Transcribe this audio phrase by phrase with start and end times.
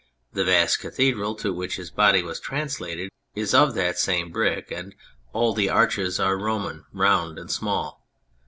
[0.33, 4.95] The vast cathedral to which his body was translated is of that same brick, and
[5.31, 8.03] all the arches are Roman, round and small.